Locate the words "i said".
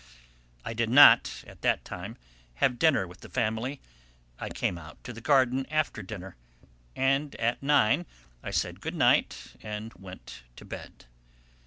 8.41-8.81